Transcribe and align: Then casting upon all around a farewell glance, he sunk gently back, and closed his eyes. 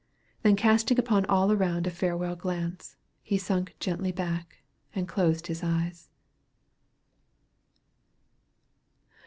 Then 0.41 0.55
casting 0.55 0.97
upon 0.97 1.27
all 1.27 1.51
around 1.51 1.85
a 1.85 1.91
farewell 1.91 2.35
glance, 2.35 2.95
he 3.21 3.37
sunk 3.37 3.75
gently 3.79 4.11
back, 4.11 4.63
and 4.95 5.07
closed 5.07 5.45
his 5.45 5.63
eyes. 5.63 6.09